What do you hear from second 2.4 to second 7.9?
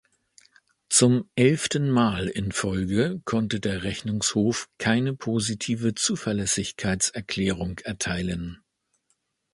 Folge konnte der Rechnungshof keine positive Zuverlässigkeitserklärung